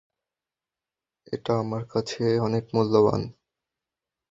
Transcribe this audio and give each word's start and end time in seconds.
এটা 1.27 1.51
আমার 1.59 1.83
কাছে 1.85 2.23
অনেক 2.39 2.63
মূল্যবান। 2.73 3.21